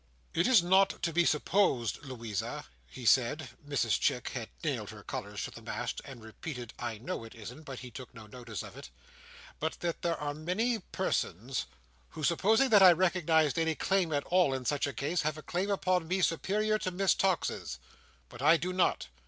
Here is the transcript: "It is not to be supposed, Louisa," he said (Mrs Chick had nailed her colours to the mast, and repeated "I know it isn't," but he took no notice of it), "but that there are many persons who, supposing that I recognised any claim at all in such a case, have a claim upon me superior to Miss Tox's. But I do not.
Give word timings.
"It 0.33 0.47
is 0.47 0.63
not 0.63 1.03
to 1.03 1.13
be 1.13 1.25
supposed, 1.25 2.03
Louisa," 2.03 2.65
he 2.87 3.05
said 3.05 3.49
(Mrs 3.63 3.99
Chick 3.99 4.29
had 4.29 4.49
nailed 4.63 4.89
her 4.89 5.03
colours 5.03 5.43
to 5.43 5.51
the 5.51 5.61
mast, 5.61 6.01
and 6.03 6.23
repeated 6.23 6.73
"I 6.79 6.97
know 6.97 7.23
it 7.23 7.35
isn't," 7.35 7.65
but 7.65 7.81
he 7.81 7.91
took 7.91 8.11
no 8.11 8.25
notice 8.25 8.63
of 8.63 8.75
it), 8.75 8.89
"but 9.59 9.79
that 9.81 10.01
there 10.01 10.17
are 10.17 10.33
many 10.33 10.79
persons 10.79 11.67
who, 12.09 12.23
supposing 12.23 12.69
that 12.69 12.81
I 12.81 12.93
recognised 12.93 13.59
any 13.59 13.75
claim 13.75 14.11
at 14.11 14.23
all 14.23 14.55
in 14.55 14.65
such 14.65 14.87
a 14.87 14.93
case, 14.93 15.21
have 15.21 15.37
a 15.37 15.43
claim 15.43 15.69
upon 15.69 16.07
me 16.07 16.23
superior 16.23 16.79
to 16.79 16.89
Miss 16.89 17.13
Tox's. 17.13 17.77
But 18.27 18.41
I 18.41 18.57
do 18.57 18.73
not. 18.73 19.05